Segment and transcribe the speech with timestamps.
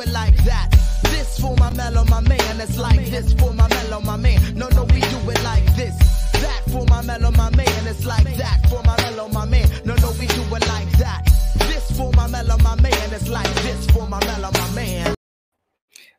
[0.00, 0.70] it like that.
[1.04, 2.60] This for my mellow, my man.
[2.60, 4.40] It's like this for my mellow, my man.
[4.56, 5.96] No, no, we do it like this.
[6.32, 7.86] That for my mellow, my man.
[7.86, 9.68] It's like that for my mellow, my man.
[9.84, 11.24] No, no, we do it like that.
[11.58, 13.12] This for my mellow, my man.
[13.12, 15.14] It's like this for my mellow, my man.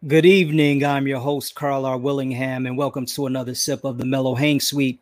[0.07, 0.85] Good evening.
[0.85, 1.97] I'm your host, Carl R.
[1.97, 4.99] Willingham, and welcome to another sip of the Mellow Hang Suite.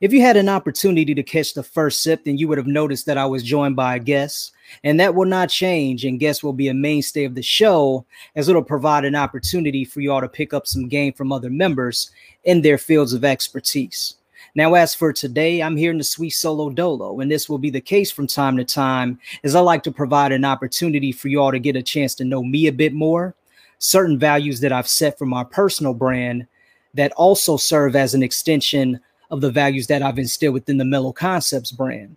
[0.00, 3.04] If you had an opportunity to catch the first sip, then you would have noticed
[3.04, 4.52] that I was joined by a guest,
[4.82, 6.06] and that will not change.
[6.06, 10.00] And guests will be a mainstay of the show, as it'll provide an opportunity for
[10.00, 12.10] you all to pick up some game from other members
[12.44, 14.14] in their fields of expertise.
[14.54, 17.68] Now, as for today, I'm here in the Suite solo dolo, and this will be
[17.68, 21.42] the case from time to time, as I like to provide an opportunity for you
[21.42, 23.34] all to get a chance to know me a bit more,
[23.78, 26.46] certain values that I've set for my personal brand
[26.94, 28.98] that also serve as an extension
[29.30, 32.16] of the values that I've instilled within the Mellow Concepts brand.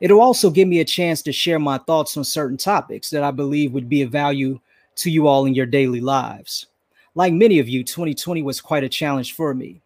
[0.00, 3.30] It'll also give me a chance to share my thoughts on certain topics that I
[3.30, 4.60] believe would be of value
[4.96, 6.66] to you all in your daily lives.
[7.14, 9.80] Like many of you, 2020 was quite a challenge for me.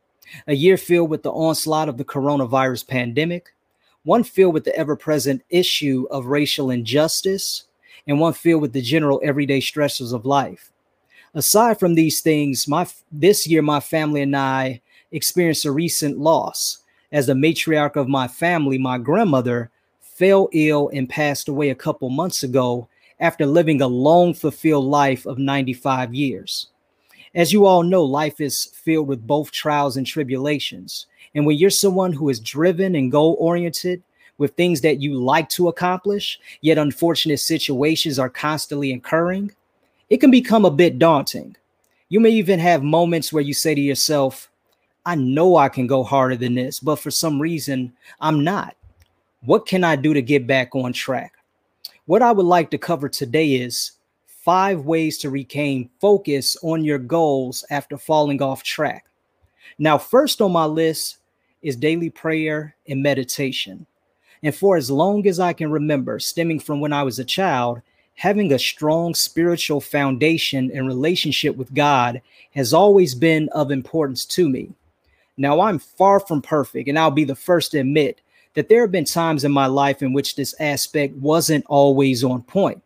[0.47, 3.55] A year filled with the onslaught of the coronavirus pandemic,
[4.05, 7.65] one filled with the ever present issue of racial injustice,
[8.07, 10.71] and one filled with the general everyday stresses of life.
[11.35, 14.81] Aside from these things, my this year my family and I
[15.13, 16.79] experienced a recent loss
[17.13, 22.09] as the matriarch of my family, my grandmother, fell ill and passed away a couple
[22.09, 22.89] months ago
[23.21, 26.69] after living a long, fulfilled life of 95 years.
[27.35, 31.07] As you all know, life is filled with both trials and tribulations.
[31.35, 34.03] And when you're someone who is driven and goal oriented
[34.39, 39.53] with things that you like to accomplish, yet unfortunate situations are constantly occurring,
[40.09, 41.57] it can become a bit daunting.
[42.09, 44.51] You may even have moments where you say to yourself,
[45.07, 48.75] I know I can go harder than this, but for some reason, I'm not.
[49.43, 51.35] What can I do to get back on track?
[52.07, 53.93] What I would like to cover today is
[54.27, 59.07] five ways to regain focus on your goals after falling off track.
[59.79, 61.19] Now, first on my list
[61.63, 63.87] is daily prayer and meditation.
[64.43, 67.81] And for as long as I can remember, stemming from when I was a child,
[68.17, 72.23] having a strong spiritual foundation and relationship with God
[72.57, 74.75] has always been of importance to me.
[75.37, 78.23] Now, I'm far from perfect, and I'll be the first to admit
[78.55, 82.43] that there have been times in my life in which this aspect wasn't always on
[82.43, 82.83] point.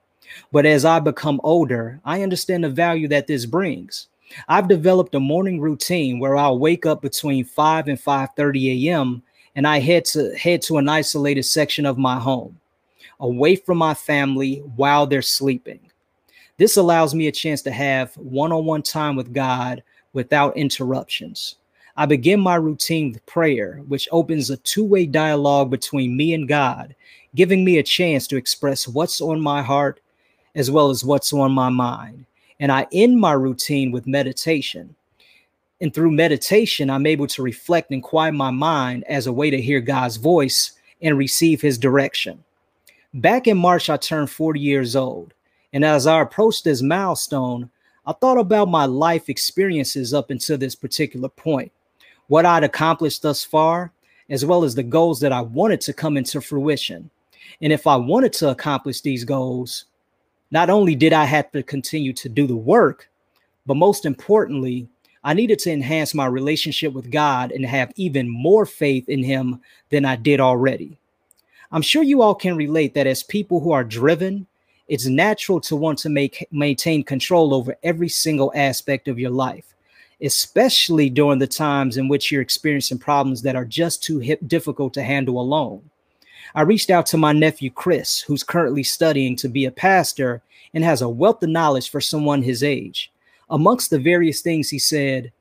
[0.52, 4.08] But as I become older, I understand the value that this brings.
[4.48, 9.22] I've developed a morning routine where I'll wake up between 5 and 5:30 a.m.
[9.56, 12.58] and I head to head to an isolated section of my home,
[13.18, 15.80] away from my family while they're sleeping.
[16.58, 19.82] This allows me a chance to have one-on-one time with God
[20.12, 21.56] without interruptions.
[22.00, 26.48] I begin my routine with prayer, which opens a two way dialogue between me and
[26.48, 26.96] God,
[27.34, 30.00] giving me a chance to express what's on my heart
[30.54, 32.24] as well as what's on my mind.
[32.58, 34.96] And I end my routine with meditation.
[35.82, 39.60] And through meditation, I'm able to reflect and quiet my mind as a way to
[39.60, 40.72] hear God's voice
[41.02, 42.42] and receive his direction.
[43.12, 45.34] Back in March, I turned 40 years old.
[45.74, 47.68] And as I approached this milestone,
[48.06, 51.70] I thought about my life experiences up until this particular point
[52.30, 53.90] what I'd accomplished thus far,
[54.28, 57.10] as well as the goals that I wanted to come into fruition.
[57.60, 59.86] And if I wanted to accomplish these goals,
[60.52, 63.10] not only did I have to continue to do the work,
[63.66, 64.86] but most importantly,
[65.24, 69.60] I needed to enhance my relationship with God and have even more faith in Him
[69.90, 71.00] than I did already.
[71.72, 74.46] I'm sure you all can relate that as people who are driven,
[74.86, 79.74] it's natural to want to make maintain control over every single aspect of your life
[80.22, 84.94] especially during the times in which you're experiencing problems that are just too hip, difficult
[84.94, 85.82] to handle alone.
[86.54, 90.42] I reached out to my nephew Chris, who's currently studying to be a pastor
[90.74, 93.12] and has a wealth of knowledge for someone his age.
[93.48, 95.32] Amongst the various things he said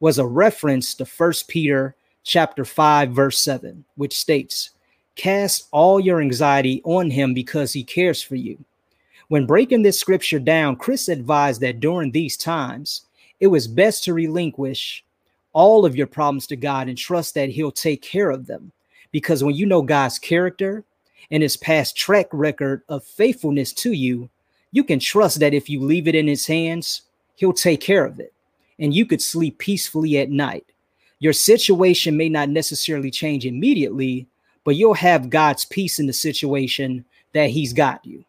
[0.00, 4.70] was a reference to 1 Peter chapter 5 verse 7, which states,
[5.16, 8.58] "Cast all your anxiety on him because he cares for you."
[9.28, 13.02] When breaking this scripture down, Chris advised that during these times,
[13.40, 15.04] it was best to relinquish
[15.52, 18.72] all of your problems to God and trust that He'll take care of them.
[19.10, 20.84] Because when you know God's character
[21.30, 24.28] and His past track record of faithfulness to you,
[24.72, 27.02] you can trust that if you leave it in His hands,
[27.36, 28.32] He'll take care of it.
[28.78, 30.66] And you could sleep peacefully at night.
[31.18, 34.26] Your situation may not necessarily change immediately,
[34.64, 38.24] but you'll have God's peace in the situation that He's got you.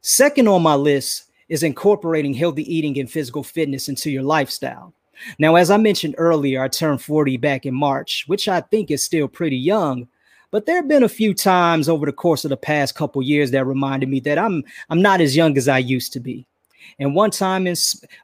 [0.00, 4.94] Second on my list is incorporating healthy eating and physical fitness into your lifestyle.
[5.38, 9.04] Now, as I mentioned earlier, I turned 40 back in March, which I think is
[9.04, 10.08] still pretty young.
[10.50, 13.50] But there have been a few times over the course of the past couple years
[13.50, 16.46] that reminded me that I'm I'm not as young as I used to be.
[16.98, 17.76] And one time in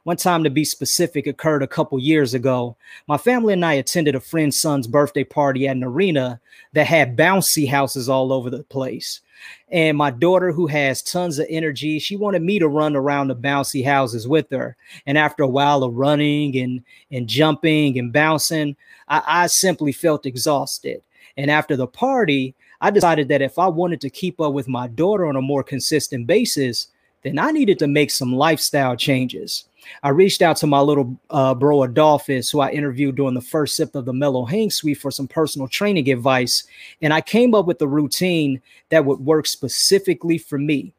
[0.03, 2.75] one time to be specific occurred a couple years ago.
[3.07, 6.39] My family and I attended a friend's son's birthday party at an arena
[6.73, 9.21] that had bouncy houses all over the place.
[9.69, 13.35] And my daughter, who has tons of energy, she wanted me to run around the
[13.35, 14.77] bouncy houses with her.
[15.05, 18.75] And after a while of running and and jumping and bouncing,
[19.07, 21.01] I, I simply felt exhausted.
[21.37, 24.87] And after the party, I decided that if I wanted to keep up with my
[24.87, 26.87] daughter on a more consistent basis,
[27.23, 29.65] then I needed to make some lifestyle changes.
[30.03, 33.75] I reached out to my little uh, bro Adolphus, who I interviewed during the first
[33.75, 36.63] sip of the Mellow Hang Suite for some personal training advice.
[37.01, 40.93] And I came up with a routine that would work specifically for me.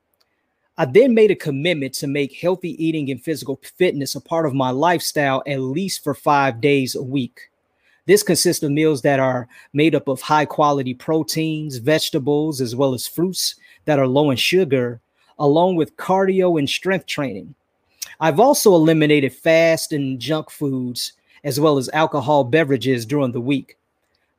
[0.79, 4.55] I then made a commitment to make healthy eating and physical fitness a part of
[4.55, 7.51] my lifestyle at least for five days a week.
[8.07, 12.95] This consists of meals that are made up of high quality proteins, vegetables, as well
[12.95, 13.55] as fruits
[13.85, 15.01] that are low in sugar,
[15.43, 17.53] along with cardio and strength training.
[18.21, 23.77] I've also eliminated fast and junk foods, as well as alcohol beverages during the week.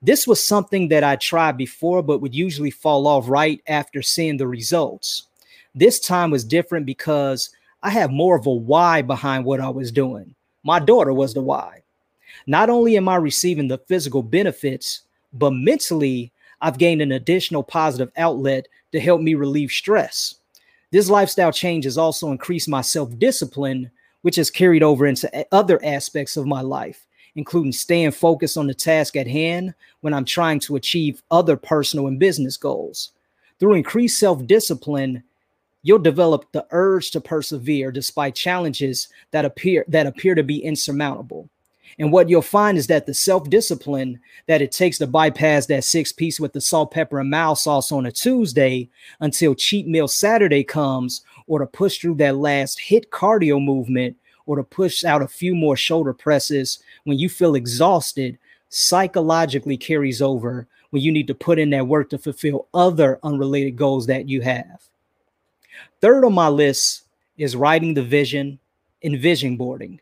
[0.02, 4.38] This was something that I tried before, but would usually fall off right after seeing
[4.38, 5.28] the results.
[5.76, 7.50] This time was different because
[7.82, 10.34] I have more of a why behind what I was doing.
[10.64, 11.84] My daughter was the why.
[12.48, 15.02] Not only am I receiving the physical benefits,
[15.34, 20.36] but mentally, I've gained an additional positive outlet to help me relieve stress.
[20.94, 23.90] This lifestyle change has also increased my self discipline,
[24.22, 28.76] which has carried over into other aspects of my life, including staying focused on the
[28.76, 33.10] task at hand when I'm trying to achieve other personal and business goals.
[33.60, 35.24] Through increased self discipline,
[35.82, 41.50] you'll develop the urge to persevere despite challenges that appear that appear to be insurmountable.
[42.00, 45.84] And what you'll find is that the self discipline that it takes to bypass that
[45.84, 50.08] six piece with the salt, pepper, and mild sauce on a Tuesday until cheat meal
[50.08, 55.22] Saturday comes, or to push through that last HIIT cardio movement, or to push out
[55.22, 58.38] a few more shoulder presses when you feel exhausted,
[58.70, 63.76] psychologically carries over when you need to put in that work to fulfill other unrelated
[63.76, 64.88] goals that you have.
[66.02, 67.04] Third on my list
[67.38, 68.60] is writing the vision
[69.04, 70.00] and vision boarding.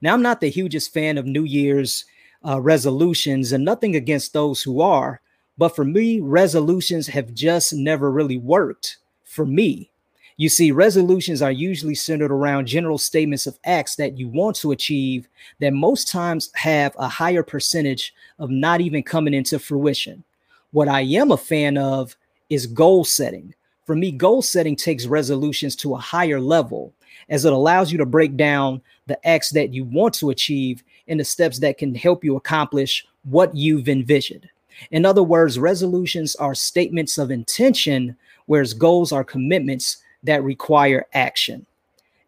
[0.00, 2.04] Now, I'm not the hugest fan of New Year's
[2.46, 5.20] uh, resolutions and nothing against those who are,
[5.56, 9.90] but for me, resolutions have just never really worked for me.
[10.36, 14.70] You see, resolutions are usually centered around general statements of acts that you want to
[14.70, 20.22] achieve that most times have a higher percentage of not even coming into fruition.
[20.70, 22.16] What I am a fan of
[22.50, 23.52] is goal setting.
[23.84, 26.92] For me, goal setting takes resolutions to a higher level
[27.28, 31.18] as it allows you to break down the acts that you want to achieve and
[31.18, 34.48] the steps that can help you accomplish what you've envisioned.
[34.90, 38.16] In other words, resolutions are statements of intention,
[38.46, 41.66] whereas goals are commitments that require action.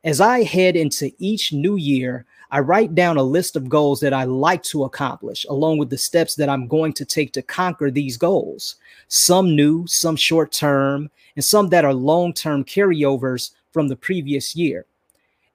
[0.03, 4.13] As I head into each new year, I write down a list of goals that
[4.13, 7.91] I like to accomplish, along with the steps that I'm going to take to conquer
[7.91, 8.77] these goals.
[9.09, 14.55] Some new, some short term, and some that are long term carryovers from the previous
[14.57, 14.87] year.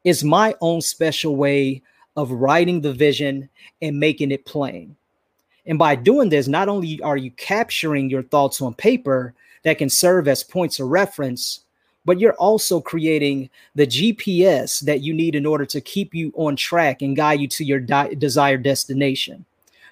[0.03, 1.81] is my own special way
[2.15, 3.50] of writing the vision
[3.81, 4.95] and making it plain.
[5.65, 9.33] And by doing this, not only are you capturing your thoughts on paper
[9.63, 11.62] that can serve as points of reference,
[12.06, 16.55] but you're also creating the GPS that you need in order to keep you on
[16.55, 19.43] track and guide you to your di- desired destination.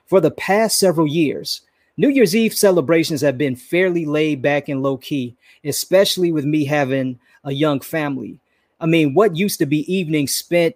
[0.06, 1.62] For the past several years,
[1.98, 6.66] New Year's Eve celebrations have been fairly laid back and low key, especially with me
[6.66, 8.40] having a young family.
[8.80, 10.76] I mean, what used to be evenings spent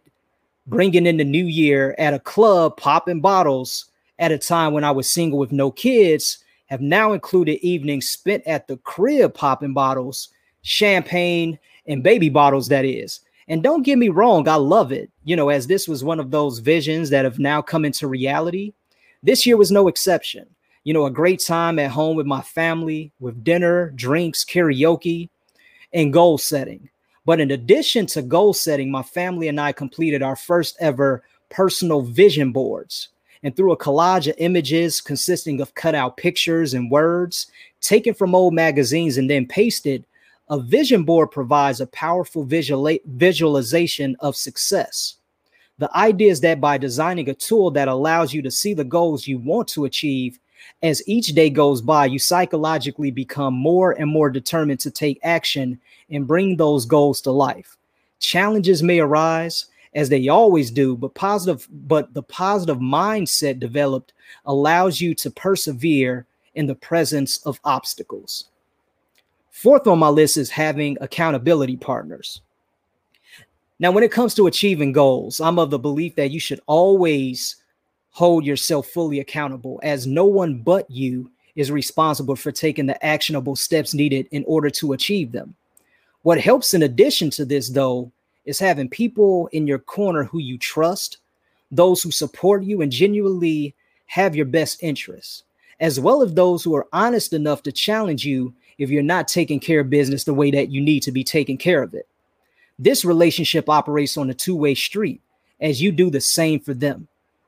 [0.68, 3.86] bringing in the new year at a club, popping bottles
[4.20, 8.46] at a time when I was single with no kids, have now included evenings spent
[8.46, 10.30] at the crib, popping bottles,
[10.64, 11.58] champagne,
[11.88, 13.22] and baby bottles, that is.
[13.48, 15.10] And don't get me wrong, I love it.
[15.24, 18.74] You know, as this was one of those visions that have now come into reality,
[19.24, 20.46] this year was no exception.
[20.84, 25.30] You know, a great time at home with my family, with dinner, drinks, karaoke,
[25.98, 26.90] and goal setting.
[27.26, 32.04] But in addition to goal setting, my family and I completed our first ever personal
[32.04, 33.10] vision boards.
[33.42, 37.48] And through a collage of images consisting of cutout pictures and words
[37.82, 40.06] taken from old magazines and then pasted,
[40.50, 45.16] a vision board provides a powerful visual- visualization of success.
[45.80, 49.28] The idea is that by designing a tool that allows you to see the goals
[49.28, 50.38] you want to achieve,
[50.82, 55.80] as each day goes by, you psychologically become more and more determined to take action
[56.10, 57.78] and bring those goals to life.
[58.20, 64.14] Challenges may arise as they always do, but positive, but the positive mindset developed
[64.46, 68.50] allows you to persevere in the presence of obstacles.
[69.52, 72.42] Fourth on my list is having accountability partners.
[73.80, 77.58] Now, when it comes to achieving goals, I'm of the belief that you should always
[78.18, 83.56] hold yourself fully accountable, as no one but you is responsible for taking the actionable
[83.56, 85.54] steps needed in order to achieve them.
[86.24, 88.12] What helps in addition to this, though,
[88.44, 91.20] is having people in your corner who you trust,
[91.70, 93.76] those who support you and genuinely
[94.08, 95.44] have your best interests,
[95.80, 99.60] as well as those who are honest enough to challenge you if you're not taking
[99.60, 102.08] care of business the way that you need to be taking care of it.
[102.80, 105.22] This relationship operates on a two way street
[105.62, 107.08] as you do the same for them.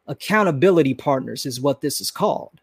[0.10, 2.60] Accountability partners is what this is called.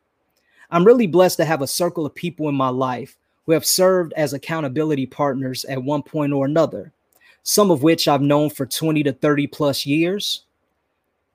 [0.69, 4.13] I'm really blessed to have a circle of people in my life who have served
[4.15, 6.93] as accountability partners at one point or another,
[7.45, 10.43] some of which I've known for 20 to 30 plus years.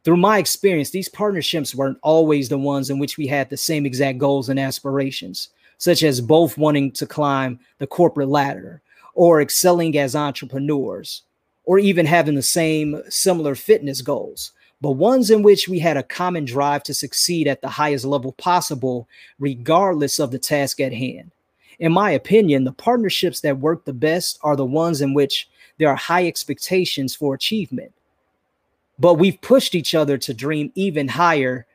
[0.04, 3.86] Through my experience, these partnerships weren't always the ones in which we had the same
[3.86, 8.82] exact goals and aspirations, such as both wanting to climb the corporate ladder
[9.14, 11.22] or excelling as entrepreneurs,
[11.64, 16.04] or even having the same similar fitness goals, but ones in which we had a
[16.04, 19.08] common drive to succeed at the highest level possible,
[19.40, 21.32] regardless of the task at hand.
[21.80, 25.90] In my opinion, the partnerships that work the best are the ones in which there
[25.90, 27.92] are high expectations for achievement.
[29.00, 31.66] But we've pushed each other to dream even higher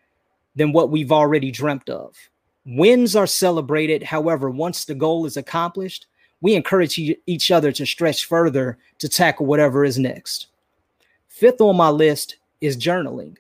[0.55, 2.17] than what we've already dreamt of.
[2.65, 4.03] Wins are celebrated.
[4.03, 6.07] However, once the goal is accomplished,
[6.41, 10.49] we encourage each other to stretch further to tackle whatever is next.
[11.29, 12.37] Fifth on my list
[12.67, 13.37] is journaling.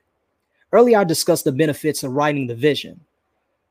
[0.73, 3.01] Earlier, I discussed the benefits of writing the vision,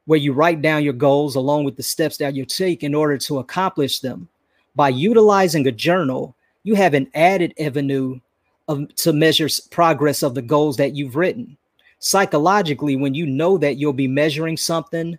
[0.05, 3.17] where you write down your goals along with the steps that you take in order
[3.17, 4.27] to accomplish them.
[4.75, 8.19] By utilizing a journal, you have an added avenue
[8.67, 11.57] of, to measure progress of the goals that you've written.
[11.99, 15.17] Psychologically, when you know that you'll be measuring something,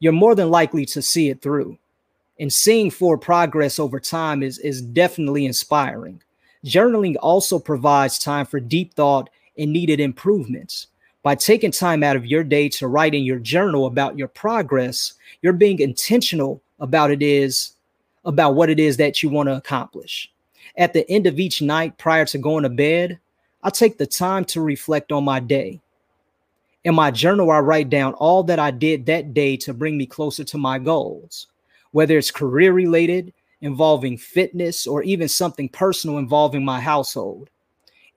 [0.00, 1.78] you're more than likely to see it through
[2.38, 6.22] and seeing for progress over time is, is definitely inspiring.
[6.64, 10.88] Journaling also provides time for deep thought and needed improvements.
[11.22, 15.14] By taking time out of your day to write in your journal about your progress,
[15.42, 17.72] you're being intentional about it is
[18.24, 20.30] about what it is that you want to accomplish.
[20.76, 23.18] At the end of each night prior to going to bed,
[23.62, 25.80] I take the time to reflect on my day.
[26.84, 30.06] In my journal, I write down all that I did that day to bring me
[30.06, 31.48] closer to my goals
[31.96, 33.32] whether it's career related,
[33.62, 37.48] involving fitness, or even something personal involving my household.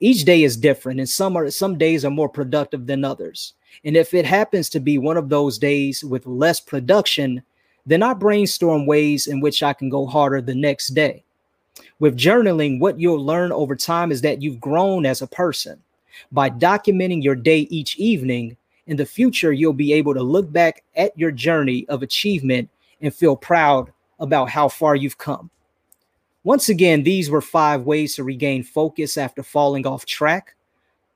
[0.00, 3.52] Each day is different, and some are some days are more productive than others.
[3.84, 7.42] And if it happens to be one of those days with less production,
[7.86, 11.22] then I brainstorm ways in which I can go harder the next day.
[11.98, 15.80] With journaling, what you'll learn over time is that you've grown as a person.
[16.32, 20.82] By documenting your day each evening, in the future, you'll be able to look back
[20.96, 22.68] at your journey of achievement
[23.00, 25.50] and feel proud about how far you've come.
[26.42, 30.54] Once again, these were five ways to regain focus after falling off track.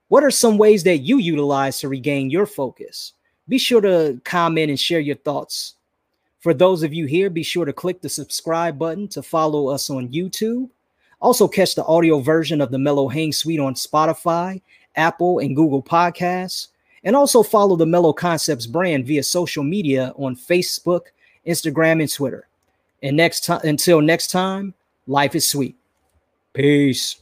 [0.08, 3.14] What are some ways that you utilize to regain your focus?
[3.48, 5.74] Be sure to comment and share your thoughts.
[6.40, 9.88] For those of you here, be sure to click the subscribe button to follow us
[9.88, 10.68] on YouTube.
[11.20, 14.60] Also, catch the audio version of the Mellow Hang Suite on Spotify,
[14.94, 16.68] Apple, and Google Podcasts.
[17.02, 21.06] And also follow the Mellow Concepts brand via social media on Facebook,
[21.46, 22.46] Instagram, and Twitter.
[23.02, 24.74] And next time, until next time,
[25.06, 25.76] Life is sweet.
[26.54, 27.16] Peace.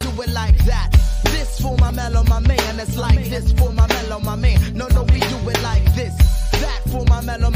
[0.00, 0.90] Do it like that.
[1.24, 2.80] This for my mellow, my man.
[2.80, 4.58] It's like this for my mellow, my man.
[4.74, 6.16] No, no, we do it like this.
[6.52, 7.50] That for my mellow,